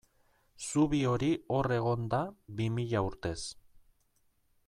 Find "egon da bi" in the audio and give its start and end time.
1.75-2.69